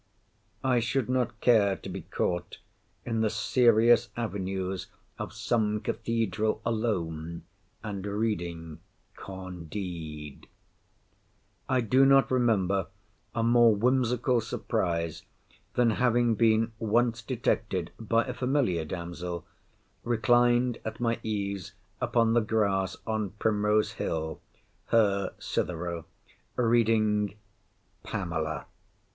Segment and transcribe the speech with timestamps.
[0.63, 2.57] I should not care to be caught
[3.05, 4.87] in the serious avenues
[5.19, 7.43] of some cathedral alone,
[7.83, 8.79] and reading
[9.15, 10.47] Candide.
[11.69, 12.87] I do not remember
[13.35, 15.21] a more whimsical surprise
[15.75, 23.33] than having been once detected—by a familiar damsel—reclined at my ease upon the grass, on
[23.37, 24.41] Primrose Hill
[24.87, 26.05] (her Cythera),
[26.55, 28.65] reading—Pamela.